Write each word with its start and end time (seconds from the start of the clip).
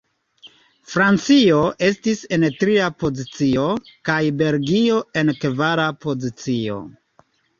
Francio 0.93 1.57
estis 1.87 2.23
en 2.37 2.45
tria 2.63 2.87
pozicio, 3.03 3.67
kaj 4.11 4.17
Belgio 4.39 4.97
en 5.23 5.31
kvara 5.43 5.87
pozicio. 6.07 6.83